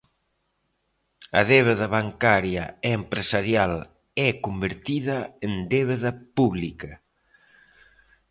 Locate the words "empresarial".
2.99-3.73